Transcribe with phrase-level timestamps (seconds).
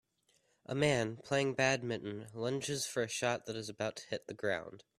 [0.65, 4.83] A man, playing badminton, lunges for a shot that is about to hit the ground